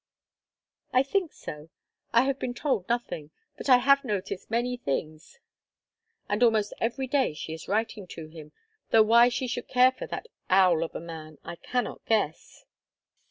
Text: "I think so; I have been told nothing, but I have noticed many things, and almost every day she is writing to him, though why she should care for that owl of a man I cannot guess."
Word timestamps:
"I 0.91 1.03
think 1.03 1.31
so; 1.31 1.69
I 2.11 2.23
have 2.23 2.39
been 2.39 2.55
told 2.55 2.89
nothing, 2.89 3.29
but 3.55 3.69
I 3.69 3.77
have 3.77 4.03
noticed 4.03 4.49
many 4.49 4.75
things, 4.75 5.37
and 6.27 6.41
almost 6.41 6.73
every 6.79 7.05
day 7.05 7.35
she 7.35 7.53
is 7.53 7.67
writing 7.67 8.07
to 8.07 8.25
him, 8.25 8.51
though 8.89 9.03
why 9.03 9.29
she 9.29 9.45
should 9.45 9.67
care 9.67 9.91
for 9.91 10.07
that 10.07 10.27
owl 10.49 10.81
of 10.83 10.95
a 10.95 10.99
man 10.99 11.37
I 11.43 11.55
cannot 11.55 12.03
guess." 12.05 12.65